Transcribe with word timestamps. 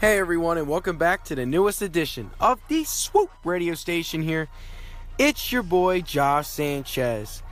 Hey 0.00 0.16
everyone, 0.16 0.56
and 0.56 0.66
welcome 0.66 0.96
back 0.96 1.24
to 1.24 1.34
the 1.34 1.44
newest 1.44 1.82
edition 1.82 2.30
of 2.40 2.58
the 2.68 2.84
Swoop 2.84 3.28
radio 3.44 3.74
station 3.74 4.22
here. 4.22 4.48
It's 5.18 5.52
your 5.52 5.62
boy 5.62 6.00
Josh 6.00 6.46
Sanchez, 6.46 7.42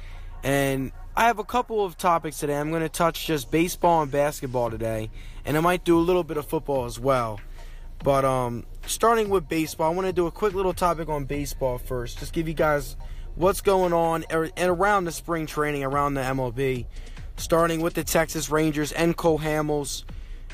and 0.43 0.91
I 1.15 1.25
have 1.25 1.39
a 1.39 1.45
couple 1.45 1.85
of 1.85 1.99
topics 1.99 2.39
today. 2.39 2.57
I'm 2.57 2.71
going 2.71 2.81
to 2.81 2.89
touch 2.89 3.27
just 3.27 3.51
baseball 3.51 4.01
and 4.01 4.11
basketball 4.11 4.71
today, 4.71 5.11
and 5.45 5.59
I 5.59 5.61
might 5.61 5.85
do 5.85 5.99
a 5.99 6.01
little 6.01 6.25
bit 6.25 6.39
of 6.39 6.47
football 6.47 6.87
as 6.87 6.99
well. 6.99 7.39
But 8.03 8.25
um, 8.25 8.65
starting 8.87 9.29
with 9.29 9.47
baseball, 9.47 9.93
I 9.93 9.95
want 9.95 10.07
to 10.07 10.15
do 10.15 10.27
a 10.27 10.31
quick 10.31 10.55
little 10.55 10.73
topic 10.73 11.11
on 11.11 11.27
baseball 11.27 11.77
first. 11.77 12.19
Just 12.19 12.33
give 12.33 12.49
you 12.49 12.55
guys 12.55 12.97
what's 13.35 13.61
going 13.61 13.93
on 13.93 14.25
er, 14.33 14.49
and 14.57 14.71
around 14.71 15.05
the 15.05 15.13
spring 15.13 15.45
training 15.45 15.85
around 15.85 16.15
the 16.15 16.23
MLB. 16.23 16.87
Starting 17.37 17.83
with 17.83 17.93
the 17.93 18.05
Texas 18.05 18.49
Rangers 18.49 18.91
and 18.93 19.19
Cole 19.19 19.39
Hamels 19.39 20.05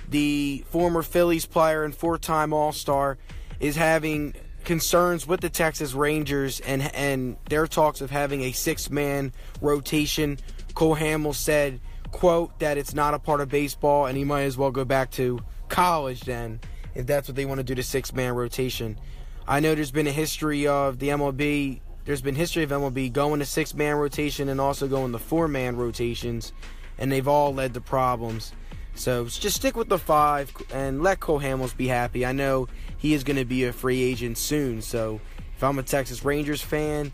the 0.09 0.65
former 0.71 1.03
Phillies 1.03 1.47
player 1.47 1.85
and 1.85 1.95
four-time 1.95 2.53
All-Star, 2.53 3.19
is 3.61 3.77
having 3.77 4.35
concerns 4.65 5.27
with 5.27 5.41
the 5.41 5.51
Texas 5.51 5.93
Rangers 5.93 6.61
and 6.61 6.83
and 6.95 7.37
their 7.51 7.67
talks 7.67 8.01
of 8.01 8.11
having 8.11 8.43
a 8.43 8.53
six-man 8.53 9.33
rotation. 9.61 10.39
Cole 10.75 10.97
Hamels 10.97 11.37
said, 11.37 11.81
"quote 12.13 12.59
that 12.61 12.79
it's 12.79 12.95
not 12.95 13.15
a 13.15 13.19
part 13.19 13.41
of 13.41 13.49
baseball, 13.49 14.07
and 14.07 14.17
he 14.17 14.25
might 14.25 14.43
as 14.43 14.57
well 14.57 14.71
go 14.71 14.85
back 14.85 15.11
to 15.13 15.41
college 15.69 16.23
then, 16.23 16.61
if 16.95 17.07
that's 17.07 17.29
what 17.29 17.37
they 17.37 17.45
want 17.45 17.59
to 17.59 17.65
do 17.65 17.75
the 17.75 17.83
six-man 17.83 18.35
rotation." 18.35 18.99
I 19.47 19.61
know 19.61 19.75
there's 19.75 19.91
been 19.91 20.07
a 20.07 20.13
history 20.13 20.67
of 20.67 20.99
the 20.99 21.11
MLB. 21.11 21.81
There's 22.07 22.23
been 22.23 22.35
history 22.35 22.63
of 22.63 22.71
MLB 22.71 23.13
going 23.13 23.41
to 23.41 23.47
six-man 23.47 23.97
rotation 23.97 24.49
and 24.49 24.61
also 24.61 24.89
going 24.89 25.13
to 25.13 25.19
four-man 25.19 25.77
rotations, 25.77 26.53
and 26.99 27.13
they've 27.13 27.29
all 27.29 27.55
led 27.55 27.75
to 27.75 27.81
problems. 27.81 28.53
So 28.95 29.25
just 29.27 29.57
stick 29.57 29.77
with 29.77 29.89
the 29.89 29.99
five 29.99 30.53
and 30.73 31.03
let 31.03 31.21
Cole 31.21 31.41
Hamels 31.41 31.77
be 31.77 31.89
happy. 31.89 32.25
I 32.25 32.33
know 32.33 32.69
he 32.97 33.13
is 33.13 33.25
going 33.25 33.37
to 33.37 33.45
be 33.45 33.65
a 33.65 33.73
free 33.73 34.03
agent 34.03 34.39
soon. 34.39 34.83
So 34.83 35.21
if 35.57 35.63
I'm 35.63 35.79
a 35.79 35.83
Texas 35.83 36.25
Rangers 36.25 36.63
fan, 36.63 37.13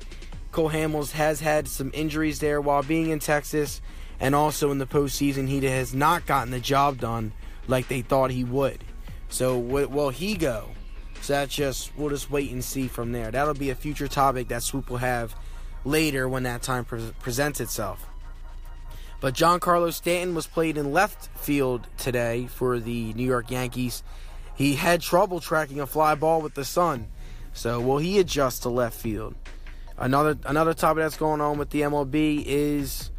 Cole 0.52 0.70
Hamels 0.70 1.12
has 1.12 1.40
had 1.40 1.68
some 1.68 1.90
injuries 1.94 2.40
there 2.40 2.60
while 2.60 2.82
being 2.82 3.10
in 3.10 3.18
Texas, 3.18 3.80
and 4.18 4.34
also 4.34 4.70
in 4.70 4.78
the 4.78 4.86
postseason, 4.86 5.48
he 5.48 5.64
has 5.64 5.94
not 5.94 6.26
gotten 6.26 6.50
the 6.50 6.60
job 6.60 6.98
done 6.98 7.32
like 7.68 7.88
they 7.88 8.02
thought 8.02 8.30
he 8.30 8.44
would. 8.44 8.84
So 9.28 9.58
will 9.58 10.10
he 10.10 10.36
go? 10.36 10.68
So 11.22 11.34
that's 11.34 11.54
just 11.54 11.96
we'll 11.96 12.10
just 12.10 12.30
wait 12.30 12.50
and 12.50 12.64
see 12.64 12.88
from 12.88 13.12
there. 13.12 13.30
That'll 13.30 13.54
be 13.54 13.70
a 13.70 13.74
future 13.74 14.08
topic 14.08 14.48
that 14.48 14.62
Swoop 14.62 14.90
will 14.90 14.98
have 14.98 15.34
later 15.84 16.28
when 16.28 16.42
that 16.42 16.62
time 16.62 16.84
pre- 16.84 17.12
presents 17.20 17.60
itself. 17.60 18.06
But 19.20 19.34
Giancarlo 19.34 19.92
Stanton 19.92 20.34
was 20.34 20.46
played 20.46 20.78
in 20.78 20.92
left 20.92 21.28
field 21.38 21.86
today 21.98 22.46
for 22.46 22.78
the 22.78 23.12
New 23.12 23.26
York 23.26 23.50
Yankees. 23.50 24.02
He 24.54 24.74
had 24.74 25.00
trouble 25.00 25.40
tracking 25.40 25.80
a 25.80 25.86
fly 25.86 26.14
ball 26.14 26.40
with 26.40 26.54
the 26.54 26.64
sun. 26.64 27.08
So 27.52 27.80
will 27.80 27.98
he 27.98 28.18
adjust 28.18 28.62
to 28.62 28.70
left 28.70 28.98
field? 28.98 29.34
Another 29.98 30.38
another 30.46 30.72
topic 30.72 31.02
that's 31.02 31.16
going 31.16 31.42
on 31.42 31.58
with 31.58 31.70
the 31.70 31.82
MLB 31.82 32.42
is 32.46 33.10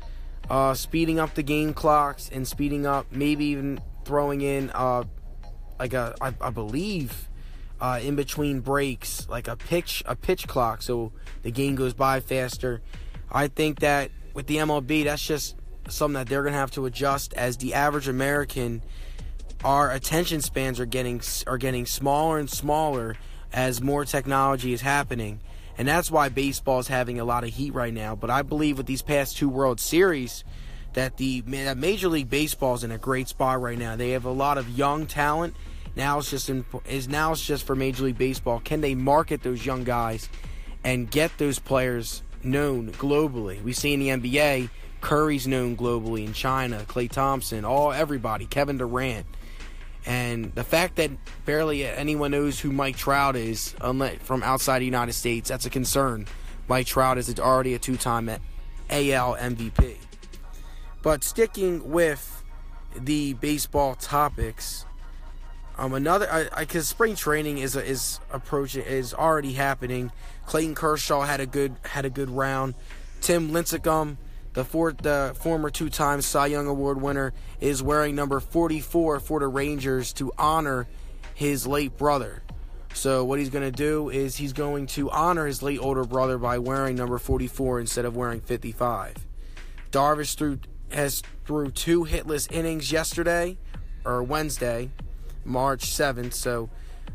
uh, 0.50 0.74
speeding 0.74 1.20
up 1.20 1.36
the 1.36 1.44
game 1.44 1.74
clocks 1.74 2.30
and 2.30 2.48
speeding 2.48 2.88
up, 2.88 3.06
maybe 3.12 3.46
even 3.46 3.80
throwing 4.04 4.42
in 4.42 4.72
uh, 4.72 5.04
like 5.78 5.94
a 5.94 6.16
I, 6.20 6.34
I 6.42 6.50
believe 6.50 7.30
uh, 7.80 8.00
in 8.02 8.16
between 8.16 8.62
breaks, 8.62 9.28
like 9.30 9.48
a 9.48 9.56
pitch 9.56 10.02
a 10.08 10.16
pitch 10.16 10.48
clock, 10.48 10.82
so 10.82 11.12
the 11.44 11.52
game 11.52 11.76
goes 11.76 11.94
by 11.94 12.20
faster. 12.20 12.82
I 13.32 13.48
think 13.48 13.80
that 13.82 14.10
with 14.34 14.48
the 14.48 14.58
MLB, 14.58 15.04
that's 15.04 15.26
just 15.26 15.56
something 15.94 16.14
that 16.16 16.28
they're 16.28 16.44
going 16.44 16.54
to 16.54 16.60
have 16.60 16.72
to 16.72 16.86
adjust 16.86 17.34
as 17.34 17.58
the 17.58 17.74
average 17.74 18.08
American 18.08 18.82
our 19.64 19.92
attention 19.92 20.42
spans 20.42 20.80
are 20.80 20.86
getting 20.86 21.22
are 21.48 21.58
getting 21.58 21.86
smaller 21.86 22.40
and 22.40 22.50
smaller 22.50 23.16
as 23.54 23.82
more 23.82 24.06
technology 24.06 24.74
is 24.74 24.82
happening. 24.82 25.40
And 25.78 25.88
that's 25.88 26.12
why 26.12 26.30
baseball 26.30 26.80
is 26.80 26.88
having 26.88 27.20
a 27.20 27.26
lot 27.26 27.44
of 27.44 27.52
heat 27.52 27.74
right 27.74 27.94
now. 27.94 28.16
But 28.16 28.30
I 28.30 28.42
believe 28.42 28.78
with 28.78 28.88
these 28.88 29.02
past 29.02 29.38
two 29.38 29.50
World 29.50 29.80
Series 29.80 30.44
that 30.94 31.18
the 31.18 31.42
that 31.42 31.78
Major 31.78 32.10
League 32.10 32.30
Baseball 32.30 32.76
is 32.76 32.84
in 32.84 32.92
a 32.92 32.98
great 32.98 33.28
spot 33.28 33.62
right 33.62 33.78
now. 33.78 33.96
They 33.96 34.12
have 34.12 34.26
a 34.26 34.32
lot 34.32 34.58
of 34.58 34.70
young 34.70 35.06
talent. 35.06 35.56
Now 35.96 36.20
it's 36.20 36.30
just 36.30 36.50
in, 36.50 36.66
is 36.88 37.08
now 37.08 37.34
it's 37.34 37.46
just 37.46 37.66
for 37.66 37.76
Major 37.76 38.06
League 38.06 38.18
Baseball. 38.18 38.62
Can 38.64 38.82
they 38.82 38.96
market 38.96 39.44
those 39.44 39.66
young 39.66 39.84
guys 39.84 40.30
and 40.84 41.10
get 41.10 41.38
those 41.38 41.60
players 41.60 42.24
known 42.44 42.92
globally? 42.92 43.62
We 43.62 43.74
see 43.74 43.94
in 43.94 44.00
the 44.00 44.10
NBA 44.10 44.70
Curry's 45.02 45.48
known 45.48 45.76
globally 45.76 46.26
in 46.26 46.34
China, 46.34 46.86
Klay 46.88 47.10
Thompson, 47.10 47.66
all 47.66 47.92
everybody, 47.92 48.46
Kevin 48.46 48.78
Durant. 48.78 49.26
And 50.06 50.54
the 50.56 50.64
fact 50.64 50.96
that 50.96 51.12
barely 51.46 51.86
anyone 51.86 52.32
knows 52.32 52.60
who 52.60 52.72
Mike 52.72 52.98
Trout 52.98 53.36
is 53.36 53.76
unless 53.82 54.18
from 54.20 54.42
outside 54.42 54.80
the 54.80 54.86
United 54.86 55.14
States, 55.14 55.50
that's 55.50 55.66
a 55.66 55.70
concern. 55.70 56.26
Mike 56.68 56.88
Trout 56.88 57.18
is 57.18 57.40
already 57.40 57.74
a 57.74 57.80
two 57.80 57.98
time 57.98 58.30
AL 58.30 59.36
MVP. 59.36 59.98
But 61.04 61.24
sticking 61.24 61.90
with 61.90 62.44
the 62.96 63.34
baseball 63.34 63.96
topics, 63.96 64.86
um, 65.78 65.94
another 65.94 66.50
because 66.58 66.88
spring 66.88 67.16
training 67.16 67.58
is 67.58 67.76
is 67.76 68.20
approaching 68.32 68.84
is 68.84 69.14
already 69.14 69.54
happening. 69.54 70.12
Clayton 70.46 70.76
Kershaw 70.76 71.22
had 71.22 71.40
a 71.40 71.46
good 71.46 71.76
had 71.84 72.06
a 72.06 72.10
good 72.10 72.30
round. 72.30 72.76
Tim 73.22 73.52
Lincecum 73.52 74.18
the, 74.54 74.66
four, 74.66 74.94
the 74.94 75.34
former 75.40 75.70
two-time 75.70 76.22
Cy 76.22 76.48
Young 76.48 76.68
Award 76.68 77.02
winner 77.02 77.34
is 77.60 77.82
wearing 77.82 78.16
number 78.16 78.40
44 78.40 79.20
for 79.20 79.40
the 79.40 79.48
Rangers 79.48 80.14
to 80.14 80.32
honor 80.38 80.88
his 81.34 81.66
late 81.66 81.98
brother. 81.98 82.44
So 82.94 83.24
what 83.24 83.40
he's 83.40 83.50
going 83.50 83.64
to 83.64 83.72
do 83.72 84.10
is 84.10 84.36
he's 84.36 84.54
going 84.54 84.88
to 84.88 85.10
honor 85.10 85.48
his 85.48 85.64
late 85.64 85.80
older 85.80 86.04
brother 86.04 86.38
by 86.38 86.58
wearing 86.58 86.96
number 86.96 87.18
44 87.18 87.80
instead 87.80 88.06
of 88.06 88.16
wearing 88.16 88.42
55. 88.42 89.16
Darvish 89.92 90.36
threw 90.36 90.60
has 90.92 91.24
threw 91.46 91.72
two 91.72 92.06
hitless 92.06 92.52
innings 92.52 92.92
yesterday 92.92 93.58
or 94.04 94.22
Wednesday, 94.24 94.90
March 95.46 95.86
7th. 95.86 96.34
So 96.34 96.70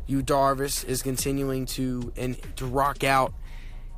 Yu 0.07 0.23
Darvish 0.23 0.83
is 0.85 1.03
continuing 1.03 1.65
to 1.67 2.11
and 2.17 2.37
to 2.55 2.65
rock 2.65 3.03
out 3.03 3.33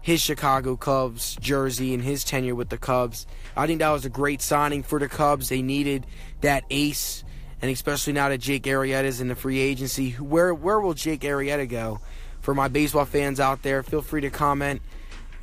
his 0.02 0.22
Chicago 0.22 0.76
Cubs 0.76 1.36
jersey 1.40 1.94
and 1.94 2.04
his 2.04 2.24
tenure 2.24 2.56
with 2.56 2.70
the 2.70 2.78
Cubs. 2.78 3.28
I 3.56 3.68
think 3.68 3.80
that 3.80 3.90
was 3.90 4.06
a 4.06 4.10
great 4.10 4.42
signing 4.42 4.84
for 4.84 5.00
the 5.00 5.10
Cubs. 5.10 5.50
They 5.50 5.62
needed 5.62 6.06
that 6.42 6.64
ace, 6.70 7.24
and 7.62 7.70
especially 7.70 8.14
now 8.14 8.30
that 8.30 8.40
Jake 8.40 8.64
Arrieta 8.64 9.04
is 9.04 9.22
in 9.22 9.28
the 9.28 9.36
free 9.36 9.60
agency. 9.60 10.12
Where 10.12 10.54
where 10.54 10.80
will 10.80 10.94
Jake 10.94 11.22
Arrieta 11.22 11.68
go? 11.68 12.00
For 12.42 12.56
my 12.56 12.70
baseball 12.70 13.06
fans 13.06 13.40
out 13.40 13.64
there, 13.64 13.84
feel 13.84 14.02
free 14.02 14.22
to 14.22 14.30
comment. 14.30 14.82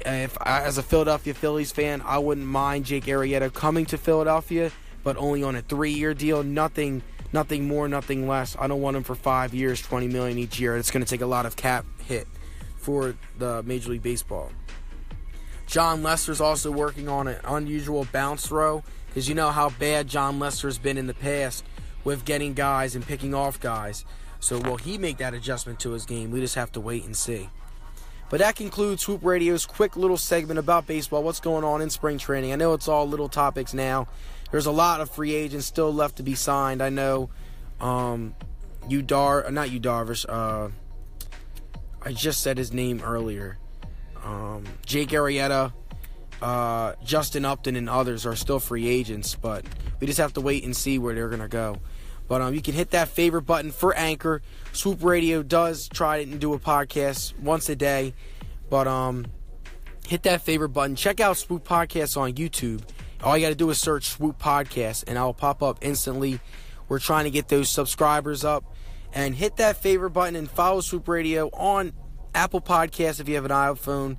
If 0.04 0.36
as 0.40 0.78
a 0.78 0.82
Philadelphia 0.82 1.34
Phillies 1.34 1.72
fan, 1.72 2.02
I 2.02 2.18
wouldn't 2.18 2.46
mind 2.46 2.86
Jake 2.86 3.04
Arrieta 3.04 3.52
coming 3.52 3.86
to 3.86 3.98
Philadelphia, 3.98 4.70
but 5.04 5.16
only 5.16 5.42
on 5.42 5.56
a 5.56 5.62
three-year 5.62 6.14
deal. 6.14 6.42
Nothing, 6.42 7.02
nothing 7.32 7.68
more, 7.68 7.88
nothing 7.88 8.26
less. 8.26 8.56
I 8.58 8.66
don't 8.66 8.80
want 8.80 8.96
him 8.96 9.02
for 9.02 9.14
five 9.14 9.52
years, 9.52 9.82
twenty 9.82 10.08
million 10.08 10.38
each 10.38 10.58
year. 10.58 10.76
It's 10.76 10.90
going 10.90 11.04
to 11.04 11.10
take 11.10 11.20
a 11.20 11.26
lot 11.26 11.44
of 11.44 11.56
cap 11.56 11.84
hit 12.06 12.26
for 12.86 13.16
the 13.36 13.64
Major 13.64 13.91
League 13.91 14.04
Baseball. 14.04 14.52
Jon 15.66 16.04
Lester's 16.04 16.41
also 16.41 16.70
working 16.70 17.08
on 17.08 17.26
an 17.26 17.41
unusual 17.44 18.06
bounce 18.12 18.47
throw 18.47 18.84
because 19.08 19.28
you 19.28 19.34
know 19.34 19.50
how 19.50 19.70
bad 19.70 20.06
Jon 20.06 20.38
Lester's 20.38 20.78
been 20.78 20.97
in 20.97 21.08
the 21.08 21.14
past 21.14 21.64
with 22.04 22.24
getting 22.24 22.54
guys 22.54 22.94
and 22.94 23.04
picking 23.04 23.34
off 23.34 23.58
guys. 23.58 24.04
So 24.38 24.60
will 24.60 24.76
he 24.76 24.98
make 24.98 25.16
that 25.16 25.34
adjustment 25.34 25.80
to 25.80 25.91
his 25.91 26.06
game? 26.06 26.30
We 26.30 26.38
just 26.38 26.54
have 26.54 26.70
to 26.72 26.80
wait 26.80 27.04
and 27.04 27.16
see. 27.16 27.50
But 28.30 28.38
that 28.38 28.54
concludes 28.54 29.03
Swoop 29.03 29.24
Radio's 29.24 29.66
quick 29.66 29.97
little 29.97 30.16
segment 30.16 30.60
about 30.60 30.86
baseball. 30.86 31.24
What's 31.24 31.41
going 31.41 31.64
on 31.64 31.82
in 31.82 31.91
spring 31.91 32.18
training? 32.18 32.53
I 32.53 32.56
know 32.56 32.72
it's 32.72 32.86
all 32.86 33.08
little 33.08 33.28
topics 33.28 33.74
now. 33.74 34.06
There's 34.53 34.66
a 34.66 34.72
lot 34.72 35.00
of 35.00 35.10
free 35.10 35.34
agents 35.34 35.66
still 35.66 35.92
left 35.92 36.18
to 36.18 36.22
be 36.22 36.36
signed. 36.36 36.80
I 36.80 36.91
know 36.91 37.30
um, 37.80 38.36
you 38.88 39.03
Dar, 39.03 39.50
not 39.50 39.72
Yu 39.72 39.80
Darvish. 39.80 40.24
Uh, 40.28 40.68
I 42.06 42.12
just 42.12 42.41
said 42.41 42.56
his 42.56 42.72
name 42.72 43.03
earlier. 43.04 43.58
Um, 44.24 44.62
Jake 44.86 45.08
Arrieta, 45.08 45.72
uh, 46.41 46.92
Justin 47.04 47.44
Upton, 47.44 47.74
and 47.74 47.91
others 47.91 48.24
are 48.24 48.36
still 48.36 48.60
free 48.60 48.86
agents, 48.86 49.34
but 49.34 49.64
we 49.98 50.06
just 50.06 50.20
have 50.20 50.32
to 50.34 50.41
wait 50.41 50.62
and 50.62 50.76
see 50.76 51.00
where 51.00 51.16
they're 51.16 51.28
going 51.28 51.41
to 51.41 51.48
go. 51.48 51.78
But 52.28 52.42
um, 52.42 52.54
you 52.54 52.62
can 52.62 52.74
hit 52.74 52.92
that 52.92 53.08
favorite 53.08 53.42
button 53.42 53.72
for 53.72 53.92
Anchor. 53.97 54.41
Swoop 54.72 55.03
Radio 55.03 55.42
does 55.42 55.88
try 55.88 56.18
and 56.18 56.38
do 56.38 56.54
a 56.54 56.60
podcast 56.60 57.36
once 57.41 57.68
a 57.68 57.74
day, 57.74 58.14
but 58.70 58.86
um, 58.86 59.26
hit 60.06 60.22
that 60.22 60.42
favorite 60.42 60.68
button. 60.68 60.94
Check 60.94 61.18
out 61.18 61.36
Swoop 61.36 61.64
Podcasts 61.66 62.16
on 62.16 62.34
YouTube. 62.34 62.82
All 63.24 63.36
you 63.36 63.44
got 63.44 63.50
to 63.50 63.56
do 63.56 63.68
is 63.70 63.80
search 63.80 64.10
Swoop 64.10 64.38
Podcast, 64.38 65.02
and 65.09 65.18
I'll 65.18 65.34
pop 65.34 65.60
up 65.60 65.78
instantly. 65.80 66.38
We're 66.88 67.00
trying 67.00 67.24
to 67.24 67.30
get 67.32 67.48
those 67.48 67.68
subscribers 67.68 68.44
up 68.44 68.75
and 69.12 69.34
hit 69.34 69.56
that 69.56 69.76
favorite 69.76 70.10
button 70.10 70.36
and 70.36 70.50
follow 70.50 70.80
Swoop 70.80 71.08
Radio 71.08 71.48
on 71.48 71.92
Apple 72.34 72.60
Podcasts 72.60 73.20
if 73.20 73.28
you 73.28 73.34
have 73.36 73.44
an 73.44 73.50
iPhone, 73.50 74.16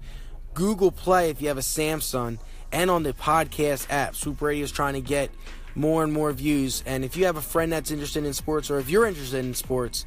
Google 0.54 0.92
Play 0.92 1.30
if 1.30 1.42
you 1.42 1.48
have 1.50 1.58
a 1.58 1.62
Samsung, 1.62 2.40
and 2.72 2.90
on 2.90 3.04
the 3.04 3.14
podcast 3.14 3.88
app. 3.90 4.16
Swoop 4.16 4.42
Radio 4.42 4.64
is 4.64 4.72
trying 4.72 4.94
to 4.96 5.02
get 5.02 5.30
more 5.76 6.04
and 6.04 6.12
more 6.12 6.32
views. 6.32 6.84
And 6.86 7.06
if 7.06 7.16
you 7.16 7.26
have 7.26 7.38
a 7.38 7.42
friend 7.42 7.72
that's 7.72 7.92
interested 7.92 8.26
in 8.26 8.34
sports, 8.34 8.70
or 8.72 8.80
if 8.80 8.90
you're 8.90 9.06
interested 9.06 9.46
in 9.46 9.54
sports, 9.54 10.06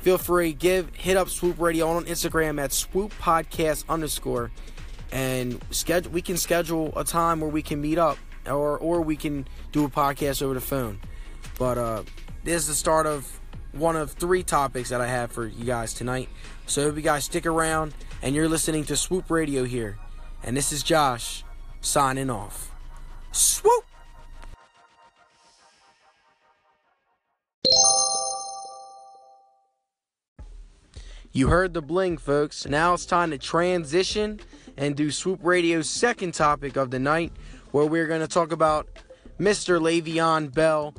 feel 0.00 0.18
free 0.18 0.52
give 0.52 0.94
hit 0.94 1.16
up 1.16 1.28
Swoop 1.28 1.58
Radio 1.58 1.88
on 1.88 2.04
Instagram 2.04 2.60
at 2.62 2.72
Swoop 2.72 3.12
Podcast 3.14 3.84
underscore, 3.88 4.50
and 5.10 5.60
schedule. 5.70 6.12
We 6.12 6.22
can 6.22 6.36
schedule 6.36 6.92
a 6.96 7.04
time 7.04 7.40
where 7.40 7.50
we 7.50 7.62
can 7.62 7.80
meet 7.80 7.98
up, 7.98 8.18
or 8.46 8.78
or 8.78 9.00
we 9.00 9.16
can 9.16 9.48
do 9.72 9.84
a 9.84 9.88
podcast 9.88 10.42
over 10.42 10.54
the 10.54 10.60
phone. 10.60 11.00
But 11.58 11.78
uh, 11.78 12.02
this 12.44 12.62
is 12.62 12.68
the 12.68 12.74
start 12.74 13.06
of 13.06 13.40
one 13.78 13.96
of 13.96 14.12
three 14.12 14.42
topics 14.42 14.90
that 14.90 15.00
I 15.00 15.06
have 15.06 15.32
for 15.32 15.46
you 15.46 15.64
guys 15.64 15.94
tonight. 15.94 16.28
So 16.66 16.82
hope 16.82 16.96
you 16.96 17.02
guys 17.02 17.24
stick 17.24 17.46
around, 17.46 17.94
and 18.22 18.34
you're 18.34 18.48
listening 18.48 18.84
to 18.84 18.96
Swoop 18.96 19.30
Radio 19.30 19.64
here, 19.64 19.98
and 20.42 20.56
this 20.56 20.72
is 20.72 20.82
Josh 20.82 21.44
signing 21.80 22.30
off. 22.30 22.72
Swoop. 23.32 23.84
You 31.32 31.48
heard 31.48 31.74
the 31.74 31.82
bling, 31.82 32.18
folks. 32.18 32.66
Now 32.66 32.94
it's 32.94 33.06
time 33.06 33.30
to 33.30 33.38
transition 33.38 34.40
and 34.76 34.96
do 34.96 35.10
Swoop 35.10 35.40
Radio's 35.42 35.88
second 35.88 36.34
topic 36.34 36.76
of 36.76 36.90
the 36.90 36.98
night, 36.98 37.32
where 37.70 37.86
we're 37.86 38.06
going 38.06 38.22
to 38.22 38.28
talk 38.28 38.50
about 38.50 38.88
Mr. 39.38 39.80
Le'Veon 39.80 40.52
Bell 40.52 40.94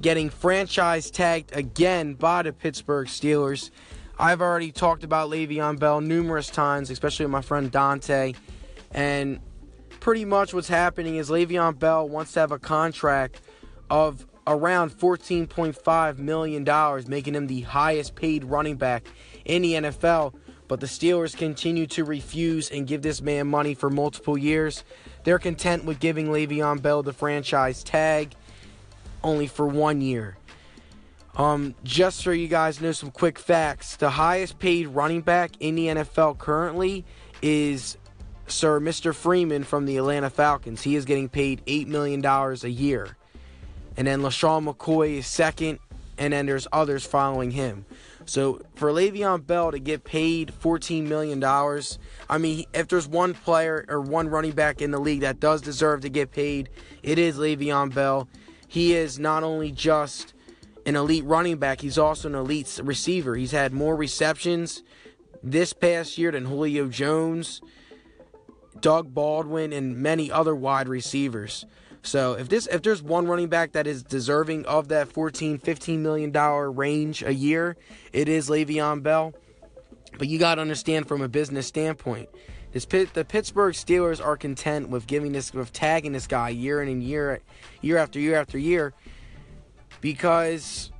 getting 0.00 0.30
franchise 0.30 1.10
tagged 1.10 1.56
again 1.56 2.14
by 2.14 2.42
the 2.42 2.52
Pittsburgh 2.52 3.08
Steelers. 3.08 3.70
I've 4.18 4.40
already 4.40 4.72
talked 4.72 5.04
about 5.04 5.30
Le'Veon 5.30 5.78
Bell 5.78 6.00
numerous 6.00 6.48
times, 6.48 6.90
especially 6.90 7.26
with 7.26 7.32
my 7.32 7.42
friend 7.42 7.70
Dante, 7.70 8.34
and 8.92 9.40
pretty 10.00 10.24
much 10.24 10.54
what's 10.54 10.68
happening 10.68 11.16
is 11.16 11.30
Le'Veon 11.30 11.78
Bell 11.78 12.08
wants 12.08 12.32
to 12.32 12.40
have 12.40 12.52
a 12.52 12.58
contract 12.58 13.40
of 13.90 14.26
around 14.46 14.92
$14.5 14.92 16.18
million, 16.18 17.08
making 17.08 17.34
him 17.34 17.46
the 17.46 17.62
highest 17.62 18.14
paid 18.14 18.44
running 18.44 18.76
back 18.76 19.06
in 19.44 19.62
the 19.62 19.72
NFL. 19.74 20.34
But 20.68 20.80
the 20.80 20.86
Steelers 20.86 21.36
continue 21.36 21.86
to 21.88 22.04
refuse 22.04 22.70
and 22.70 22.86
give 22.86 23.02
this 23.02 23.20
man 23.20 23.46
money 23.46 23.74
for 23.74 23.90
multiple 23.90 24.36
years. 24.36 24.84
They're 25.24 25.38
content 25.38 25.84
with 25.84 26.00
giving 26.00 26.28
Le'Veon 26.28 26.82
Bell 26.82 27.02
the 27.02 27.12
franchise 27.12 27.82
tag 27.84 28.34
only 29.22 29.46
for 29.46 29.66
one 29.66 30.00
year. 30.00 30.36
Um, 31.36 31.74
just 31.84 32.20
so 32.20 32.30
you 32.30 32.48
guys 32.48 32.80
know 32.80 32.92
some 32.92 33.10
quick 33.10 33.38
facts, 33.38 33.96
the 33.96 34.10
highest 34.10 34.58
paid 34.58 34.88
running 34.88 35.20
back 35.20 35.52
in 35.60 35.74
the 35.74 35.86
NFL 35.88 36.38
currently 36.38 37.04
is 37.42 37.98
Sir 38.46 38.80
Mr. 38.80 39.14
Freeman 39.14 39.64
from 39.64 39.84
the 39.84 39.98
Atlanta 39.98 40.30
Falcons. 40.30 40.82
He 40.82 40.96
is 40.96 41.04
getting 41.04 41.28
paid 41.28 41.62
$8 41.66 41.88
million 41.88 42.24
a 42.24 42.68
year. 42.68 43.16
And 43.98 44.06
then 44.06 44.20
LeSean 44.20 44.72
McCoy 44.72 45.18
is 45.18 45.26
second, 45.26 45.78
and 46.16 46.32
then 46.32 46.46
there's 46.46 46.66
others 46.72 47.04
following 47.04 47.50
him. 47.50 47.84
So 48.24 48.60
for 48.74 48.90
Le'Veon 48.90 49.46
Bell 49.46 49.70
to 49.70 49.78
get 49.78 50.04
paid 50.04 50.52
$14 50.60 51.04
million, 51.04 51.42
I 52.28 52.38
mean, 52.38 52.64
if 52.74 52.88
there's 52.88 53.06
one 53.06 53.34
player 53.34 53.84
or 53.88 54.00
one 54.00 54.28
running 54.28 54.52
back 54.52 54.82
in 54.82 54.90
the 54.90 54.98
league 54.98 55.20
that 55.20 55.38
does 55.38 55.62
deserve 55.62 56.00
to 56.00 56.08
get 56.08 56.32
paid, 56.32 56.68
it 57.02 57.18
is 57.18 57.36
Le'Veon 57.36 57.94
Bell. 57.94 58.28
He 58.66 58.94
is 58.94 59.18
not 59.18 59.42
only 59.42 59.72
just 59.72 60.34
an 60.84 60.96
elite 60.96 61.24
running 61.24 61.58
back, 61.58 61.80
he's 61.80 61.98
also 61.98 62.28
an 62.28 62.34
elite 62.34 62.80
receiver. 62.82 63.34
He's 63.34 63.52
had 63.52 63.72
more 63.72 63.96
receptions 63.96 64.82
this 65.42 65.72
past 65.72 66.18
year 66.18 66.32
than 66.32 66.44
Julio 66.44 66.88
Jones, 66.88 67.60
Doug 68.80 69.12
Baldwin, 69.14 69.72
and 69.72 69.96
many 69.96 70.30
other 70.30 70.54
wide 70.54 70.88
receivers. 70.88 71.64
So 72.02 72.34
if 72.34 72.48
this 72.48 72.68
if 72.68 72.82
there's 72.82 73.02
one 73.02 73.26
running 73.26 73.48
back 73.48 73.72
that 73.72 73.86
is 73.86 74.04
deserving 74.04 74.64
of 74.66 74.88
that 74.88 75.08
14, 75.08 75.58
15 75.58 76.02
million 76.02 76.30
dollar 76.30 76.70
range 76.70 77.22
a 77.22 77.34
year, 77.34 77.76
it 78.12 78.28
is 78.28 78.48
Le'Veon 78.48 79.02
Bell. 79.02 79.34
But 80.16 80.28
you 80.28 80.38
got 80.38 80.54
to 80.54 80.60
understand 80.60 81.08
from 81.08 81.20
a 81.20 81.28
business 81.28 81.66
standpoint, 81.66 82.28
this 82.72 82.84
the 82.84 83.24
Pittsburgh 83.26 83.74
Steelers 83.74 84.24
are 84.24 84.36
content 84.36 84.88
with 84.88 85.06
giving 85.06 85.32
this 85.32 85.52
with 85.52 85.72
tagging 85.72 86.12
this 86.12 86.26
guy 86.26 86.50
year 86.50 86.82
in 86.82 86.88
and 86.88 87.02
year 87.02 87.40
year 87.80 87.96
after 87.96 88.18
year 88.18 88.36
after 88.36 88.58
year 88.58 88.92
because 90.00 90.90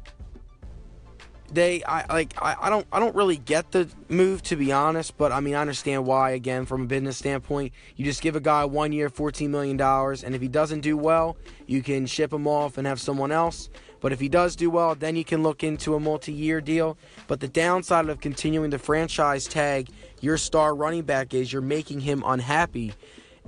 they 1.53 1.83
I 1.85 2.07
like 2.13 2.35
I, 2.41 2.57
I 2.61 2.71
don't 2.71 2.87
I 2.93 2.99
don't 2.99 3.15
really 3.15 3.37
get 3.37 3.73
the 3.73 3.89
move 4.09 4.43
to 4.45 4.57
be 4.57 4.73
honest, 4.73 5.17
but 5.17 5.33
I 5.33 5.41
mean 5.41 5.55
I 5.55 5.61
understand 5.61 6.07
why 6.07 6.31
again 6.31 6.67
from 6.67 6.83
a 6.83 6.87
business 6.87 7.17
standpoint. 7.19 7.73
You 7.97 8.05
just 8.05 8.23
give 8.23 8.37
a 8.37 8.41
guy 8.41 8.65
one 8.65 8.93
year, 8.93 9.09
fourteen 9.09 9.51
million 9.51 9.77
dollars, 9.77 10.25
and 10.25 10.35
if 10.35 10.43
he 10.43 10.49
doesn't 10.49 10.81
do 10.81 10.97
well, 10.97 11.37
you 11.67 11.83
can 11.83 12.07
ship 12.07 12.33
him 12.33 12.47
off 12.47 12.79
and 12.79 12.87
have 12.87 13.01
someone 13.01 13.33
else. 13.33 13.69
But 14.01 14.13
if 14.13 14.21
he 14.21 14.29
does 14.29 14.57
do 14.57 14.71
well, 14.71 14.95
then 14.95 15.17
you 15.17 15.25
can 15.25 15.43
look 15.43 15.65
into 15.65 15.95
a 15.95 16.01
multi-year 16.01 16.61
deal. 16.61 16.99
But 17.27 17.41
the 17.41 17.49
downside 17.49 18.09
of 18.09 18.21
continuing 18.21 18.71
the 18.71 18.79
franchise 18.79 19.47
tag 19.47 19.89
your 20.21 20.39
star 20.39 20.75
running 20.75 21.03
back 21.03 21.35
is 21.35 21.53
you're 21.53 21.63
making 21.63 22.01
him 22.01 22.23
unhappy. 22.27 22.93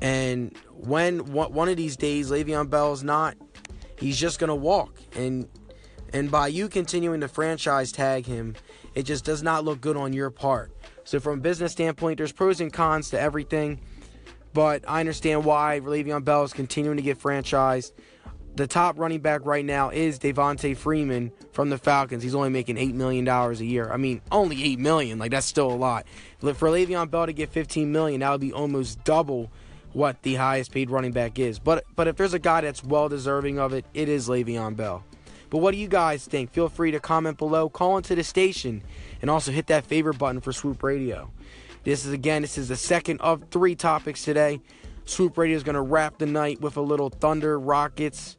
And 0.01 0.57
when 0.71 1.33
one 1.33 1.69
of 1.69 1.77
these 1.77 1.97
days 1.97 2.31
Le'Veon 2.31 2.71
Bell 2.71 2.93
is 2.93 3.03
not, 3.03 3.37
he's 3.99 4.19
just 4.19 4.39
gonna 4.39 4.55
walk 4.55 4.95
and 5.17 5.49
and 6.13 6.31
by 6.31 6.49
you 6.49 6.69
continuing 6.69 7.21
to 7.21 7.29
franchise 7.29 7.93
tag 7.93 8.27
him, 8.27 8.55
it 8.95 9.03
just 9.03 9.25
does 9.25 9.43
not 9.43 9.65
look 9.65 9.81
good 9.81 9.97
on 9.97 10.13
your 10.13 10.31
part. 10.31 10.73
So, 11.05 11.21
from 11.21 11.39
a 11.39 11.43
business 11.43 11.73
standpoint, 11.73 12.19
there's 12.19 12.33
pros 12.33 12.61
and 12.61 12.73
cons 12.73 13.11
to 13.11 13.21
everything. 13.21 13.81
But 14.55 14.85
I 14.89 15.01
understand 15.01 15.45
why 15.45 15.81
Le'Veon 15.85 16.25
Bell 16.25 16.45
is 16.45 16.53
continuing 16.53 16.97
to 16.97 17.03
get 17.03 17.19
franchised. 17.19 17.93
The 18.57 18.67
top 18.67 18.99
running 18.99 19.21
back 19.21 19.45
right 19.45 19.65
now 19.65 19.91
is 19.91 20.19
Devonta 20.19 20.77
Freeman 20.77 21.31
from 21.53 21.71
the 21.71 21.79
Falcons. 21.79 22.25
He's 22.25 22.35
only 22.35 22.51
making 22.51 22.77
$8 22.77 22.93
million 22.95 23.27
a 23.29 23.53
year. 23.53 23.91
I 23.93 23.97
mean, 23.97 24.21
only 24.33 24.65
8 24.65 24.79
million. 24.81 25.19
Like, 25.19 25.31
that's 25.31 25.47
still 25.47 25.71
a 25.71 25.77
lot. 25.77 26.07
For 26.41 26.69
Le'Veon 26.69 27.09
Bell 27.11 27.27
to 27.27 27.33
get 27.33 27.51
15 27.51 27.93
million, 27.93 28.21
that 28.21 28.31
would 28.31 28.41
be 28.41 28.53
almost 28.53 29.05
double 29.05 29.51
what 29.93 30.23
the 30.23 30.35
highest 30.35 30.73
paid 30.73 30.91
running 30.91 31.13
back 31.13 31.39
is. 31.39 31.59
But 31.59 31.85
but 31.95 32.09
if 32.09 32.17
there's 32.17 32.35
a 32.35 32.39
guy 32.39 32.61
that's 32.61 32.85
well 32.85 33.09
deserving 33.09 33.59
of 33.59 33.73
it, 33.73 33.85
it 33.95 34.09
is 34.09 34.29
Le'Veon 34.29 34.77
Bell. 34.77 35.05
But 35.51 35.59
what 35.59 35.73
do 35.73 35.79
you 35.79 35.89
guys 35.89 36.27
think? 36.27 36.53
Feel 36.53 36.69
free 36.69 36.91
to 36.91 37.01
comment 37.01 37.39
below, 37.39 37.69
call 37.69 37.97
into 37.97 38.15
the 38.15 38.25
station, 38.25 38.83
and 39.23 39.31
also 39.31 39.51
hit 39.51 39.69
that 39.69 39.87
favorite 39.87 40.19
button 40.19 40.41
for 40.41 40.53
Swoop 40.53 40.83
Radio. 40.83 41.31
This 41.85 42.05
is 42.05 42.13
again, 42.13 42.43
this 42.43 42.59
is 42.59 42.69
the 42.69 42.77
second 42.77 43.21
of 43.21 43.45
three 43.51 43.75
topics 43.75 44.25
today. 44.25 44.61
Swoop 45.09 45.39
Radio 45.39 45.57
is 45.57 45.63
going 45.63 45.75
to 45.75 45.81
wrap 45.83 46.19
the 46.19 46.27
night 46.27 46.61
with 46.61 46.77
a 46.77 46.83
little 46.83 47.09
Thunder 47.09 47.59
Rockets 47.59 48.37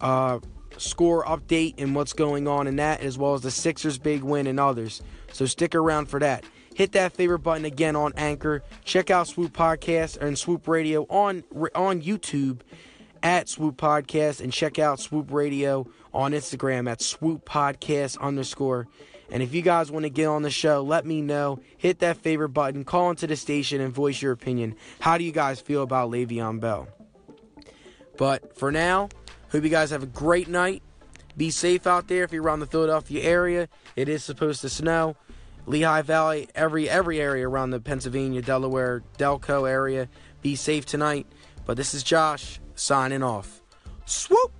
uh, 0.00 0.40
score 0.76 1.24
update 1.24 1.74
and 1.78 1.94
what's 1.94 2.12
going 2.12 2.48
on 2.48 2.66
in 2.66 2.76
that, 2.76 3.00
as 3.00 3.16
well 3.18 3.34
as 3.34 3.42
the 3.42 3.50
Sixers' 3.50 3.98
big 3.98 4.22
win 4.22 4.46
and 4.46 4.58
others. 4.58 5.02
So 5.32 5.46
stick 5.46 5.74
around 5.74 6.06
for 6.06 6.18
that. 6.20 6.44
Hit 6.74 6.92
that 6.92 7.12
favorite 7.12 7.40
button 7.40 7.64
again 7.64 7.96
on 7.96 8.12
Anchor. 8.16 8.62
Check 8.84 9.10
out 9.10 9.28
Swoop 9.28 9.52
Podcast 9.52 10.16
and 10.16 10.38
Swoop 10.38 10.66
Radio 10.66 11.02
on 11.10 11.44
on 11.74 12.00
YouTube 12.00 12.60
at 13.22 13.48
Swoop 13.48 13.76
Podcast 13.76 14.40
and 14.40 14.52
check 14.52 14.78
out 14.78 14.98
Swoop 15.00 15.30
Radio 15.30 15.86
on 16.14 16.32
Instagram 16.32 16.90
at 16.90 17.02
Swoop 17.02 17.44
Podcast 17.44 18.18
underscore. 18.18 18.88
And 19.30 19.42
if 19.42 19.54
you 19.54 19.62
guys 19.62 19.90
want 19.90 20.04
to 20.04 20.10
get 20.10 20.26
on 20.26 20.42
the 20.42 20.50
show, 20.50 20.82
let 20.82 21.06
me 21.06 21.22
know. 21.22 21.60
Hit 21.76 22.00
that 22.00 22.16
favorite 22.16 22.50
button, 22.50 22.84
call 22.84 23.10
into 23.10 23.26
the 23.26 23.36
station, 23.36 23.80
and 23.80 23.92
voice 23.92 24.20
your 24.20 24.32
opinion. 24.32 24.74
How 24.98 25.18
do 25.18 25.24
you 25.24 25.32
guys 25.32 25.60
feel 25.60 25.82
about 25.82 26.10
Le'Veon 26.10 26.60
Bell? 26.60 26.88
But 28.16 28.56
for 28.58 28.70
now, 28.72 29.08
hope 29.50 29.62
you 29.62 29.70
guys 29.70 29.90
have 29.90 30.02
a 30.02 30.06
great 30.06 30.48
night. 30.48 30.82
Be 31.36 31.50
safe 31.50 31.86
out 31.86 32.08
there 32.08 32.24
if 32.24 32.32
you're 32.32 32.42
around 32.42 32.60
the 32.60 32.66
Philadelphia 32.66 33.22
area. 33.22 33.68
It 33.96 34.08
is 34.08 34.24
supposed 34.24 34.60
to 34.62 34.68
snow. 34.68 35.16
Lehigh 35.66 36.02
Valley, 36.02 36.48
every 36.54 36.88
every 36.88 37.20
area 37.20 37.48
around 37.48 37.70
the 37.70 37.80
Pennsylvania, 37.80 38.42
Delaware, 38.42 39.02
Delco 39.18 39.68
area. 39.68 40.08
Be 40.42 40.56
safe 40.56 40.84
tonight. 40.84 41.26
But 41.64 41.76
this 41.76 41.94
is 41.94 42.02
Josh 42.02 42.60
signing 42.74 43.22
off. 43.22 43.62
Swoop! 44.06 44.52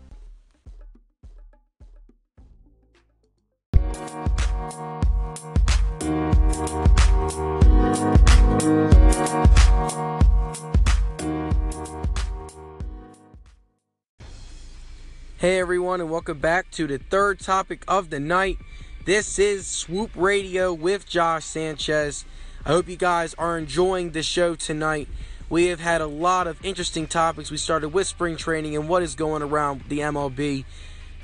Hey 15.40 15.58
everyone, 15.58 16.02
and 16.02 16.10
welcome 16.10 16.38
back 16.38 16.70
to 16.72 16.86
the 16.86 16.98
third 16.98 17.40
topic 17.40 17.82
of 17.88 18.10
the 18.10 18.20
night. 18.20 18.58
This 19.06 19.38
is 19.38 19.66
Swoop 19.66 20.10
Radio 20.14 20.70
with 20.74 21.08
Josh 21.08 21.46
Sanchez. 21.46 22.26
I 22.66 22.68
hope 22.68 22.90
you 22.90 22.98
guys 22.98 23.32
are 23.38 23.56
enjoying 23.56 24.10
the 24.10 24.22
show 24.22 24.54
tonight. 24.54 25.08
We 25.48 25.68
have 25.68 25.80
had 25.80 26.02
a 26.02 26.06
lot 26.06 26.46
of 26.46 26.62
interesting 26.62 27.06
topics. 27.06 27.50
We 27.50 27.56
started 27.56 27.88
with 27.88 28.06
spring 28.06 28.36
training 28.36 28.76
and 28.76 28.86
what 28.86 29.02
is 29.02 29.14
going 29.14 29.40
around 29.40 29.84
the 29.88 30.00
MLB. 30.00 30.66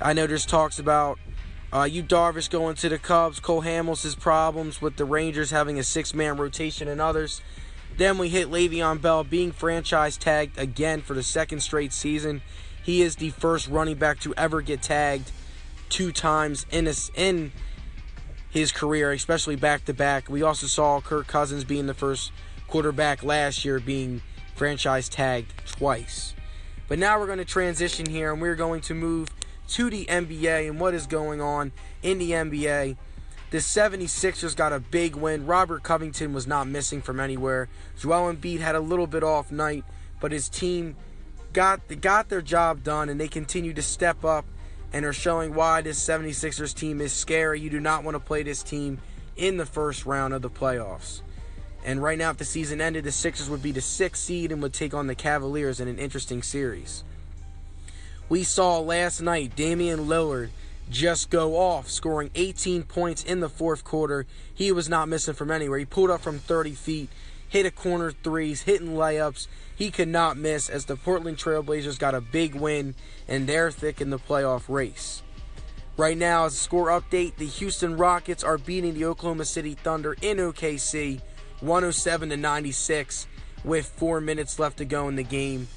I 0.01 0.13
know 0.13 0.25
there's 0.25 0.47
talks 0.47 0.79
about 0.79 1.19
uh, 1.71 1.83
Yu 1.83 2.01
Darvish 2.01 2.49
going 2.49 2.75
to 2.77 2.89
the 2.89 2.97
Cubs, 2.97 3.39
Cole 3.39 3.61
Hamels' 3.61 4.19
problems 4.19 4.81
with 4.81 4.95
the 4.95 5.05
Rangers 5.05 5.51
having 5.51 5.77
a 5.77 5.83
six 5.83 6.15
man 6.15 6.37
rotation 6.37 6.87
and 6.87 6.99
others. 6.99 7.39
Then 7.97 8.17
we 8.17 8.29
hit 8.29 8.49
Le'Veon 8.49 8.99
Bell 8.99 9.23
being 9.23 9.51
franchise 9.51 10.17
tagged 10.17 10.57
again 10.57 11.01
for 11.01 11.13
the 11.13 11.21
second 11.21 11.59
straight 11.59 11.93
season. 11.93 12.41
He 12.87 13.01
is 13.01 13.17
the 13.17 13.31
first 13.31 13.67
running 13.67 13.97
back 13.97 14.21
to 14.21 14.33
ever 14.35 14.61
get 14.61 14.81
tagged 14.81 15.33
two 15.89 16.13
times 16.13 16.65
in 16.71 16.87
a, 16.87 16.93
in 17.15 17.51
his 18.49 18.71
career, 18.71 19.11
especially 19.11 19.57
back 19.57 19.83
to 19.85 19.93
back. 19.93 20.29
We 20.29 20.41
also 20.41 20.67
saw 20.67 21.01
Kirk 21.01 21.27
Cousins 21.27 21.65
being 21.65 21.87
the 21.87 21.93
first 21.93 22.31
quarterback 22.69 23.23
last 23.23 23.65
year 23.65 23.81
being 23.81 24.21
franchise 24.55 25.09
tagged 25.09 25.51
twice. 25.67 26.33
But 26.87 26.97
now 26.97 27.19
we're 27.19 27.25
going 27.25 27.39
to 27.39 27.45
transition 27.45 28.05
here 28.05 28.31
and 28.31 28.41
we're 28.41 28.55
going 28.55 28.79
to 28.83 28.93
move 28.93 29.27
to 29.67 29.89
the 29.89 30.05
NBA 30.05 30.69
and 30.69 30.79
what 30.79 30.93
is 30.93 31.07
going 31.07 31.41
on 31.41 31.73
in 32.01 32.19
the 32.19 32.31
NBA. 32.31 32.95
The 33.51 33.57
76ers 33.57 34.55
got 34.55 34.71
a 34.71 34.79
big 34.79 35.17
win. 35.17 35.45
Robert 35.45 35.83
Covington 35.83 36.31
was 36.31 36.47
not 36.47 36.69
missing 36.69 37.01
from 37.01 37.19
anywhere. 37.19 37.67
Joel 37.99 38.33
Embiid 38.33 38.61
had 38.61 38.75
a 38.75 38.79
little 38.79 39.07
bit 39.07 39.25
off 39.25 39.51
night, 39.51 39.83
but 40.21 40.31
his 40.31 40.47
team 40.47 40.95
got 41.57 41.87
they 41.87 41.95
got 41.95 42.29
their 42.29 42.43
job 42.43 42.83
done 42.83 43.09
and 43.09 43.19
they 43.19 43.27
continue 43.27 43.73
to 43.73 43.81
step 43.81 44.23
up 44.23 44.45
and 44.93 45.03
are 45.03 45.11
showing 45.11 45.55
why 45.55 45.81
this 45.81 45.99
76ers 45.99 46.71
team 46.71 47.01
is 47.01 47.11
scary. 47.11 47.59
You 47.59 47.71
do 47.71 47.79
not 47.79 48.03
want 48.03 48.13
to 48.13 48.19
play 48.19 48.43
this 48.43 48.61
team 48.61 48.99
in 49.35 49.57
the 49.57 49.65
first 49.65 50.05
round 50.05 50.35
of 50.35 50.43
the 50.43 50.51
playoffs. 50.51 51.21
And 51.83 51.99
right 52.03 52.17
now, 52.17 52.29
if 52.29 52.37
the 52.37 52.45
season 52.45 52.79
ended, 52.79 53.05
the 53.05 53.11
Sixers 53.11 53.49
would 53.49 53.63
be 53.63 53.71
the 53.71 53.81
sixth 53.81 54.21
seed 54.21 54.51
and 54.51 54.61
would 54.61 54.73
take 54.73 54.93
on 54.93 55.07
the 55.07 55.15
Cavaliers 55.15 55.79
in 55.79 55.87
an 55.87 55.97
interesting 55.97 56.43
series. 56.43 57.03
We 58.29 58.43
saw 58.43 58.77
last 58.77 59.19
night 59.19 59.55
Damian 59.55 60.01
Lillard 60.01 60.49
just 60.91 61.31
go 61.31 61.57
off, 61.57 61.89
scoring 61.89 62.29
18 62.35 62.83
points 62.83 63.23
in 63.23 63.39
the 63.39 63.49
fourth 63.49 63.83
quarter. 63.83 64.27
He 64.53 64.71
was 64.71 64.87
not 64.87 65.09
missing 65.09 65.33
from 65.33 65.49
anywhere. 65.49 65.79
He 65.79 65.85
pulled 65.85 66.11
up 66.11 66.21
from 66.21 66.37
30 66.37 66.73
feet, 66.73 67.09
hit 67.47 67.65
a 67.65 67.71
corner 67.71 68.11
threes, 68.11 68.63
hitting 68.63 68.89
layups. 68.89 69.47
He 69.75 69.91
could 69.91 70.07
not 70.07 70.37
miss 70.37 70.69
as 70.69 70.85
the 70.85 70.95
Portland 70.95 71.37
Trailblazers 71.37 71.99
got 71.99 72.15
a 72.15 72.21
big 72.21 72.55
win 72.55 72.95
and 73.27 73.47
they're 73.47 73.71
thick 73.71 74.01
in 74.01 74.09
the 74.09 74.19
playoff 74.19 74.63
race. 74.67 75.21
Right 75.97 76.17
now, 76.17 76.45
as 76.45 76.53
a 76.53 76.57
score 76.57 76.87
update, 76.87 77.37
the 77.37 77.47
Houston 77.47 77.97
Rockets 77.97 78.43
are 78.43 78.57
beating 78.57 78.93
the 78.93 79.05
Oklahoma 79.05 79.45
City 79.45 79.73
Thunder 79.73 80.15
in 80.21 80.37
OKC 80.37 81.21
107 81.59 82.29
to 82.29 82.37
96 82.37 83.27
with 83.63 83.87
four 83.87 84.21
minutes 84.21 84.59
left 84.59 84.77
to 84.77 84.85
go 84.85 85.07
in 85.09 85.15
the 85.15 85.23
game. 85.23 85.67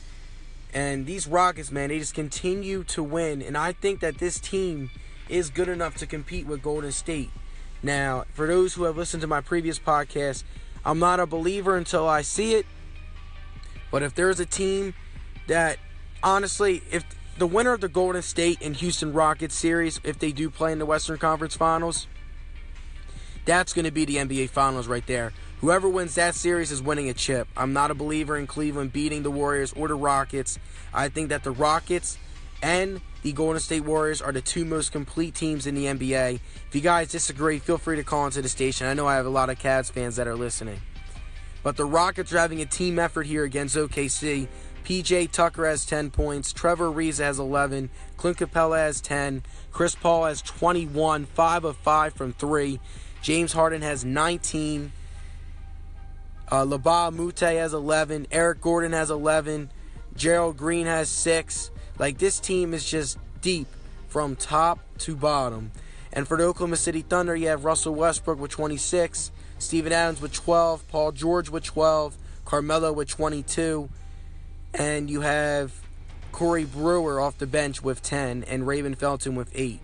And 0.75 1.07
these 1.07 1.27
Rockets, 1.27 1.73
man, 1.73 1.89
they 1.89 1.99
just 1.99 2.15
continue 2.15 2.85
to 2.85 3.03
win. 3.03 3.43
And 3.43 3.57
I 3.57 3.73
think 3.73 4.01
that 4.01 4.19
this 4.19 4.39
team 4.39 4.91
is 5.29 5.49
good 5.51 5.69
enough 5.69 5.97
to 5.97 6.07
compete 6.07 6.47
with 6.47 6.63
Golden 6.63 6.93
State. 6.93 7.31
Now, 7.83 8.25
for 8.35 8.47
those 8.47 8.75
who 8.75 8.85
have 8.85 8.97
listened 8.97 9.23
to 9.23 9.27
my 9.27 9.41
previous 9.41 9.79
podcast, 9.79 10.45
I'm 10.85 10.99
not 10.99 11.21
a 11.21 11.27
believer 11.27 11.77
until 11.77 12.09
I 12.09 12.23
see 12.23 12.55
it. 12.55 12.67
But 13.91 14.03
if 14.03 14.15
there's 14.15 14.41
a 14.41 14.47
team 14.47 14.95
that, 15.49 15.79
honestly, 16.23 16.83
if 16.91 17.05
the 17.39 17.47
winner 17.47 17.73
of 17.73 17.81
the 17.81 17.89
Golden 17.89 18.23
State 18.23 18.59
and 18.63 18.77
Houston 18.77 19.13
Rockets 19.13 19.55
series, 19.55 20.01
if 20.05 20.19
they 20.19 20.33
do 20.33 20.51
play 20.51 20.73
in 20.73 20.79
the 20.79 20.87
Western 20.87 21.19
Conference 21.19 21.57
Finals, 21.57 22.07
that's 23.45 23.73
going 23.73 23.85
to 23.85 23.91
be 23.91 24.05
the 24.05 24.17
NBA 24.17 24.51
Finals 24.51 24.87
right 24.87 25.07
there. 25.07 25.33
Whoever 25.61 25.89
wins 25.89 26.15
that 26.15 26.35
series 26.35 26.71
is 26.71 26.81
winning 26.81 27.09
a 27.09 27.15
chip. 27.15 27.49
I'm 27.57 27.73
not 27.73 27.91
a 27.91 27.95
believer 27.95 28.37
in 28.37 28.47
Cleveland 28.47 28.93
beating 28.93 29.23
the 29.23 29.31
Warriors 29.31 29.73
or 29.73 29.89
the 29.89 29.95
Rockets. 29.95 30.59
I 30.95 31.09
think 31.09 31.29
that 31.31 31.45
the 31.45 31.51
Rockets 31.51 32.17
and 32.63 33.01
the 33.23 33.33
Golden 33.33 33.61
State 33.61 33.85
Warriors 33.85 34.23
are 34.23 34.33
the 34.33 34.41
two 34.41 34.65
most 34.65 34.93
complete 34.93 35.35
teams 35.35 35.67
in 35.67 35.75
the 35.75 35.87
NBA. 35.87 36.41
If 36.69 36.75
you 36.75 36.81
guys 36.81 37.09
disagree, 37.11 37.59
feel 37.59 37.79
free 37.79 37.97
to 37.97 38.05
call 38.05 38.27
into 38.27 38.41
the 38.41 38.49
station. 38.49 38.87
I 38.87 38.95
know 38.95 39.07
I 39.07 39.17
have 39.17 39.27
a 39.27 39.31
lot 39.31 39.51
of 39.51 39.59
Cavs 39.59 39.91
fans 39.91 40.17
that 40.17 40.27
are 40.27 40.37
listening. 40.37 40.81
But 41.63 41.77
the 41.77 41.85
Rockets 41.85 42.33
are 42.33 42.39
having 42.39 42.63
a 42.63 42.67
team 42.67 42.99
effort 42.99 43.27
here 43.27 43.45
against 43.45 43.77
OKC. 43.77 44.49
PJ 44.85 45.31
Tucker 45.31 45.67
has 45.67 45.85
10 45.85 46.11
points. 46.11 46.53
Trevor 46.53 46.91
Ariza 46.91 47.21
has 47.21 47.39
11. 47.39 47.91
Clint 48.17 48.39
Capela 48.39 48.79
has 48.79 49.01
10. 49.01 49.43
Chris 49.71 49.95
Paul 49.95 50.25
has 50.25 50.41
21, 50.43 51.27
5 51.27 51.65
of 51.65 51.77
5 51.77 52.15
from 52.15 52.33
3. 52.33 52.81
James 53.23 53.53
Harden 53.53 53.83
has 53.83 54.05
19. 54.05 54.93
Uh, 56.51 56.65
Mbah 56.65 57.09
a 57.09 57.11
Moute 57.11 57.41
has 57.41 57.75
11. 57.75 58.27
Eric 58.33 58.63
Gordon 58.63 58.93
has 58.93 59.11
11. 59.11 59.71
Gerald 60.17 60.57
Green 60.57 60.87
has 60.87 61.09
6. 61.11 61.71
Like, 62.01 62.17
this 62.17 62.41
team 62.41 62.73
is 62.73 62.89
just 62.89 63.19
deep 63.43 63.67
from 64.09 64.35
top 64.35 64.79
to 65.01 65.15
bottom. 65.15 65.71
And 66.15 66.27
for 66.27 66.39
the 66.39 66.45
Oklahoma 66.45 66.77
City 66.77 67.03
Thunder, 67.03 67.37
you 67.37 67.49
have 67.49 67.67
Russell 67.67 67.95
Westbrook 67.95 68.41
with 68.41 68.51
26, 68.51 69.31
Steven 69.59 69.93
Adams 69.93 70.23
with 70.23 70.33
12, 70.33 70.89
Paul 70.89 71.13
George 71.13 71.51
with 71.51 71.63
12, 71.63 72.17
Carmelo 72.47 72.91
with 72.91 73.07
22, 73.09 73.91
and 74.73 75.11
you 75.11 75.21
have 75.21 75.75
Corey 76.33 76.65
Brewer 76.65 77.21
off 77.21 77.37
the 77.37 77.47
bench 77.47 77.83
with 77.83 78.03
10, 78.03 78.45
and 78.45 78.67
Raymond 78.67 78.99
Felton 78.99 79.35
with 79.35 79.53
8. 79.55 79.79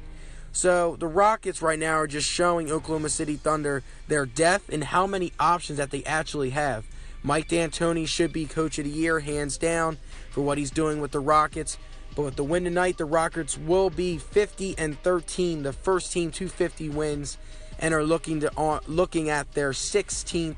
So 0.52 0.96
the 0.98 1.06
Rockets 1.06 1.60
right 1.60 1.78
now 1.78 1.96
are 1.96 2.06
just 2.06 2.26
showing 2.26 2.70
Oklahoma 2.70 3.10
City 3.10 3.36
Thunder 3.36 3.82
their 4.08 4.24
depth 4.24 4.70
and 4.72 4.84
how 4.84 5.06
many 5.06 5.34
options 5.38 5.76
that 5.76 5.90
they 5.90 6.02
actually 6.04 6.50
have. 6.50 6.86
Mike 7.22 7.48
D'Antoni 7.48 8.08
should 8.08 8.32
be 8.32 8.46
coach 8.46 8.78
of 8.78 8.86
the 8.86 8.90
year, 8.90 9.20
hands 9.20 9.58
down, 9.58 9.98
for 10.30 10.40
what 10.40 10.56
he's 10.56 10.70
doing 10.70 11.02
with 11.02 11.10
the 11.10 11.20
Rockets. 11.20 11.76
But 12.16 12.22
with 12.22 12.36
the 12.36 12.44
win 12.44 12.64
tonight, 12.64 12.96
the 12.96 13.04
Rockets 13.04 13.58
will 13.58 13.90
be 13.90 14.16
50 14.16 14.76
and 14.78 14.98
13, 15.02 15.62
the 15.62 15.74
first 15.74 16.12
team 16.12 16.30
to 16.32 16.48
50 16.48 16.88
wins, 16.88 17.36
and 17.78 17.92
are 17.92 18.02
looking 18.02 18.40
to 18.40 18.58
uh, 18.58 18.80
looking 18.86 19.28
at 19.28 19.52
their 19.52 19.72
16th, 19.72 20.56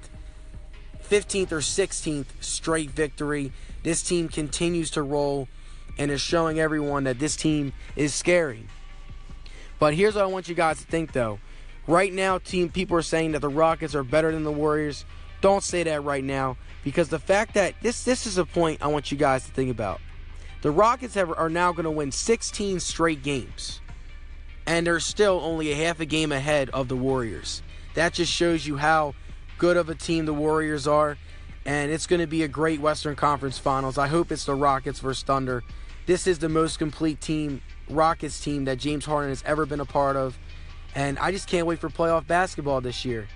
15th 1.03 1.53
or 1.53 1.59
16th 1.59 2.27
straight 2.39 2.91
victory. 2.93 3.53
This 3.83 4.05
team 4.05 4.29
continues 4.29 4.93
to 4.93 5.03
roll 5.03 5.49
and 5.99 6.13
is 6.13 6.21
showing 6.21 6.61
everyone 6.61 7.05
that 7.05 7.19
this 7.19 7.35
team 7.35 7.73
is 7.97 8.15
scary. 8.15 8.69
But 9.81 9.95
here's 9.95 10.15
what 10.15 10.23
I 10.23 10.29
want 10.29 10.49
you 10.49 10.55
guys 10.55 10.79
to 10.79 10.87
think 10.87 11.13
though. 11.13 11.41
Right 11.89 12.13
now, 12.13 12.39
team 12.39 12.69
people 12.69 12.97
are 12.97 13.03
saying 13.03 13.33
that 13.33 13.41
the 13.41 13.49
Rockets 13.49 13.97
are 13.97 14.05
better 14.05 14.31
than 14.31 14.45
the 14.45 14.53
Warriors. 14.53 15.05
Don't 15.41 15.65
say 15.65 15.83
that 15.83 16.05
right 16.05 16.23
now 16.23 16.57
because 16.85 17.09
the 17.09 17.19
fact 17.19 17.55
that 17.55 17.75
this 17.83 18.05
this 18.05 18.27
is 18.27 18.39
a 18.39 18.45
point 18.45 18.81
I 18.81 18.87
want 18.87 19.11
you 19.11 19.19
guys 19.19 19.45
to 19.47 19.51
think 19.51 19.73
about. 19.73 20.01
The 20.61 20.71
Rockets 20.71 21.15
have, 21.15 21.33
are 21.37 21.49
now 21.49 21.73
going 21.73 21.85
to 21.85 21.91
win 21.91 22.11
16 22.11 22.81
straight 22.81 23.23
games, 23.23 23.81
and 24.67 24.87
they're 24.87 25.01
still 25.01 25.41
only 25.43 25.71
a 25.71 25.77
half 25.77 26.01
a 26.01 26.05
game 26.05 26.33
ahead 26.33 26.69
of 26.71 26.89
the 26.89 26.97
Warriors. 26.97 27.63
That 27.95 28.13
just 28.13 28.33
shows 28.33 28.67
you 28.67 28.77
how 28.77 29.15
good 29.59 29.77
of 29.77 29.89
a 29.89 29.95
team 29.95 30.27
the 30.27 30.35
Warriors 30.35 30.87
are, 30.87 31.17
and 31.65 31.93
it's 31.93 32.07
going 32.07 32.21
to 32.21 32.27
be 32.27 32.43
a 32.43 32.49
great 32.49 32.81
Western 32.81 33.15
Conference 33.15 33.59
Finals. 33.59 33.99
I 33.99 34.09
hope 34.09 34.33
it's 34.33 34.45
the 34.45 34.55
Rockets 34.55 34.99
versus 34.99 35.23
Thunder. 35.23 35.63
This 36.07 36.27
is 36.27 36.39
the 36.39 36.49
most 36.49 36.79
complete 36.79 37.21
team 37.21 37.61
Rockets 37.89 38.41
team 38.41 38.65
that 38.65 38.79
James 38.79 39.05
Harden 39.05 39.31
has 39.31 39.43
ever 39.47 39.67
been 39.67 39.81
a 39.81 39.85
part 39.85 40.17
of. 40.17 40.39
And 40.95 41.19
I 41.19 41.31
just 41.31 41.49
can't 41.49 41.67
wait 41.67 41.79
for 41.79 41.89
playoff 41.89 42.27
basketball 42.27 42.81
this 42.81 43.05
year. 43.05 43.29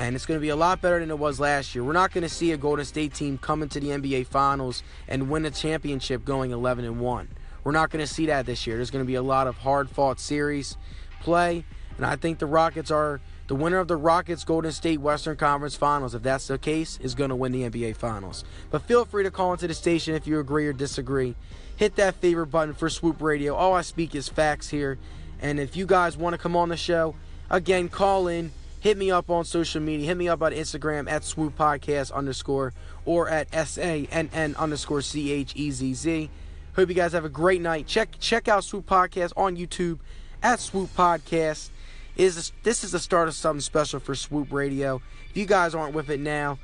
And 0.00 0.16
it's 0.16 0.26
going 0.26 0.40
to 0.40 0.42
be 0.42 0.48
a 0.48 0.56
lot 0.56 0.80
better 0.80 0.98
than 0.98 1.10
it 1.10 1.18
was 1.18 1.38
last 1.38 1.74
year. 1.74 1.84
We're 1.84 1.92
not 1.92 2.12
going 2.12 2.22
to 2.22 2.28
see 2.28 2.50
a 2.50 2.56
Golden 2.56 2.84
State 2.84 3.14
team 3.14 3.38
come 3.38 3.62
into 3.62 3.78
the 3.78 3.88
NBA 3.88 4.26
Finals 4.26 4.82
and 5.06 5.30
win 5.30 5.44
a 5.44 5.50
championship 5.52 6.24
going 6.24 6.50
11 6.50 6.84
and 6.84 6.98
1. 6.98 7.28
We're 7.62 7.72
not 7.72 7.90
going 7.90 8.04
to 8.04 8.12
see 8.12 8.26
that 8.26 8.46
this 8.46 8.66
year. 8.66 8.76
There's 8.76 8.90
going 8.90 9.04
to 9.04 9.06
be 9.06 9.14
a 9.14 9.22
lot 9.22 9.46
of 9.46 9.58
hard-fought 9.58 10.18
series 10.18 10.76
play, 11.20 11.64
and 11.98 12.06
I 12.06 12.16
think 12.16 12.38
the 12.38 12.46
Rockets 12.46 12.90
are 12.90 13.20
the 13.46 13.54
winner 13.54 13.78
of 13.78 13.88
the 13.88 13.96
Rockets 13.96 14.42
Golden 14.42 14.72
State 14.72 15.00
Western 15.00 15.36
Conference 15.36 15.76
Finals. 15.76 16.14
If 16.14 16.22
that's 16.22 16.46
the 16.46 16.56
case, 16.56 16.98
is 17.02 17.14
going 17.14 17.30
to 17.30 17.36
win 17.36 17.52
the 17.52 17.68
NBA 17.68 17.96
Finals. 17.96 18.42
But 18.70 18.82
feel 18.82 19.04
free 19.04 19.24
to 19.24 19.30
call 19.30 19.52
into 19.52 19.68
the 19.68 19.74
station 19.74 20.14
if 20.14 20.26
you 20.26 20.40
agree 20.40 20.66
or 20.66 20.72
disagree 20.72 21.36
hit 21.80 21.96
that 21.96 22.14
favorite 22.16 22.48
button 22.48 22.74
for 22.74 22.90
Swoop 22.90 23.22
Radio. 23.22 23.54
All 23.54 23.72
I 23.72 23.80
speak 23.80 24.14
is 24.14 24.28
facts 24.28 24.68
here. 24.68 24.98
And 25.40 25.58
if 25.58 25.76
you 25.76 25.86
guys 25.86 26.14
want 26.14 26.34
to 26.34 26.38
come 26.38 26.54
on 26.54 26.68
the 26.68 26.76
show, 26.76 27.14
again, 27.48 27.88
call 27.88 28.28
in, 28.28 28.52
hit 28.80 28.98
me 28.98 29.10
up 29.10 29.30
on 29.30 29.44
social 29.44 29.80
media, 29.80 30.06
hit 30.06 30.16
me 30.16 30.28
up 30.28 30.42
on 30.42 30.52
Instagram 30.52 31.08
at 31.08 31.22
Swoop 31.22 31.56
Podcast 31.56 32.12
underscore 32.12 32.72
or 33.04 33.28
at 33.28 33.46
S 33.52 33.78
A 33.78 34.06
N 34.10 34.28
N 34.32 34.56
underscore 34.58 35.02
C 35.02 35.30
H 35.30 35.52
E 35.54 35.70
Z 35.70 35.94
Z. 35.94 36.30
Hope 36.74 36.88
you 36.88 36.94
guys 36.94 37.12
have 37.12 37.24
a 37.24 37.30
great 37.30 37.60
night. 37.60 37.86
Check 37.86 38.16
check 38.18 38.48
out 38.48 38.64
Swoop 38.64 38.86
Podcast 38.86 39.32
on 39.36 39.56
YouTube 39.56 40.00
at 40.42 40.58
Swoop 40.60 40.94
Podcast. 40.96 41.70
Is 42.16 42.52
this 42.62 42.82
is 42.82 42.92
the 42.92 42.98
start 42.98 43.28
of 43.28 43.34
something 43.34 43.60
special 43.60 44.00
for 44.00 44.14
Swoop 44.14 44.52
Radio. 44.52 45.00
If 45.30 45.36
you 45.36 45.46
guys 45.46 45.74
aren't 45.74 45.94
with 45.94 46.10
it 46.10 46.20
now, 46.20 46.58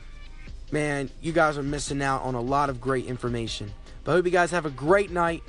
man, 0.73 1.11
you 1.21 1.33
guys 1.33 1.57
are 1.57 1.63
missing 1.63 2.03
out 2.03 2.23
on 2.23 2.35
a 2.35 2.41
lot 2.41 2.71
of 2.71 2.81
great 2.81 3.07
information. 3.07 3.73
But 4.05 4.13
hope 4.13 4.25
you 4.25 4.31
guys 4.31 4.51
have 4.51 4.67
a 4.67 4.71
great 4.71 5.11
night. 5.11 5.43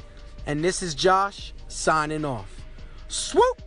And 0.46 0.64
this 0.64 0.82
is 0.82 0.96
Josh 0.96 1.54
signing 1.68 2.24
off. 2.24 2.62
Swoop! 3.10 3.67